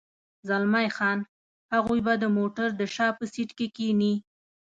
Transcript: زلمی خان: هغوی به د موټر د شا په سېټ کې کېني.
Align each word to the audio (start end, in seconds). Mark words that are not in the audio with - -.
زلمی 0.47 0.87
خان: 0.95 1.19
هغوی 1.73 1.99
به 2.05 2.13
د 2.19 2.25
موټر 2.37 2.69
د 2.75 2.81
شا 2.95 3.07
په 3.17 3.23
سېټ 3.33 3.49
کې 3.57 3.67
کېني. 3.77 4.13